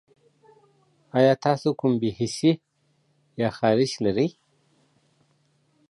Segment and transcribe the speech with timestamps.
[1.17, 2.51] ایا تاسو کوم بې حسي
[3.41, 4.29] یا خارښت لرئ؟